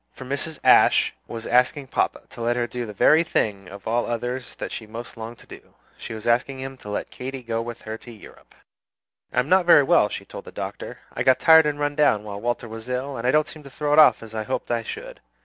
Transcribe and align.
For 0.13 0.25
Mrs. 0.25 0.57
Ashe 0.63 1.13
was 1.27 1.45
asking 1.45 1.89
papa 1.89 2.21
to 2.31 2.41
let 2.41 2.55
her 2.55 2.65
do 2.65 2.87
the 2.87 2.91
very 2.93 3.23
thing 3.23 3.69
of 3.69 3.87
all 3.87 4.07
others 4.07 4.55
that 4.55 4.71
she 4.71 4.87
most 4.87 5.15
longed 5.15 5.37
to 5.37 5.45
do; 5.45 5.75
she 5.95 6.15
was 6.15 6.25
asking 6.25 6.59
him 6.59 6.75
to 6.77 6.89
let 6.89 7.11
Katy 7.11 7.43
go 7.43 7.61
with 7.61 7.83
her 7.83 7.99
to 7.99 8.11
Europe! 8.11 8.55
"I 9.31 9.37
am 9.39 9.47
not 9.47 9.67
very 9.67 9.83
well," 9.83 10.09
she 10.09 10.25
told 10.25 10.45
the 10.45 10.51
Doctor. 10.51 10.97
"I 11.13 11.21
got 11.21 11.37
tired 11.37 11.67
and 11.67 11.77
run 11.79 11.93
down 11.93 12.23
while 12.23 12.41
Walter 12.41 12.67
was 12.67 12.89
ill, 12.89 13.15
and 13.15 13.27
I 13.27 13.31
don't 13.31 13.47
seem 13.47 13.61
to 13.61 13.69
throw 13.69 13.93
it 13.93 13.99
off 13.99 14.23
as 14.23 14.33
I 14.33 14.41
hoped 14.41 14.71
I 14.71 14.81
should. 14.81 15.19